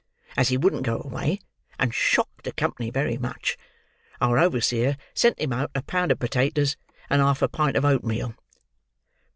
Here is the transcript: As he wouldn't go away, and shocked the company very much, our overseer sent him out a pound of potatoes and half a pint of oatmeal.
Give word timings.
As 0.35 0.47
he 0.49 0.57
wouldn't 0.57 0.81
go 0.81 0.99
away, 1.05 1.39
and 1.77 1.93
shocked 1.93 2.45
the 2.45 2.51
company 2.51 2.89
very 2.89 3.19
much, 3.19 3.55
our 4.19 4.39
overseer 4.39 4.97
sent 5.13 5.39
him 5.39 5.53
out 5.53 5.69
a 5.75 5.83
pound 5.83 6.11
of 6.11 6.17
potatoes 6.17 6.75
and 7.07 7.21
half 7.21 7.43
a 7.43 7.47
pint 7.47 7.77
of 7.77 7.85
oatmeal. 7.85 8.33